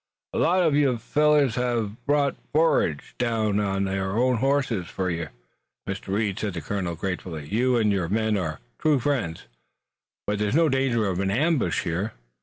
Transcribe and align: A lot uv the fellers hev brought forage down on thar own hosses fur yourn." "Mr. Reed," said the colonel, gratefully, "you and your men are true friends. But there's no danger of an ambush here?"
A 0.33 0.39
lot 0.39 0.61
uv 0.63 0.93
the 0.93 0.97
fellers 0.97 1.53
hev 1.53 1.95
brought 2.07 2.35
forage 2.51 3.13
down 3.19 3.59
on 3.59 3.85
thar 3.85 4.17
own 4.17 4.37
hosses 4.37 4.87
fur 4.87 5.11
yourn." 5.11 5.29
"Mr. 5.87 6.07
Reed," 6.07 6.39
said 6.39 6.55
the 6.55 6.61
colonel, 6.61 6.95
gratefully, 6.95 7.47
"you 7.47 7.77
and 7.77 7.91
your 7.91 8.09
men 8.09 8.35
are 8.35 8.61
true 8.79 8.97
friends. 8.99 9.45
But 10.25 10.39
there's 10.39 10.55
no 10.55 10.69
danger 10.69 11.05
of 11.05 11.19
an 11.19 11.29
ambush 11.29 11.83
here?" 11.83 12.13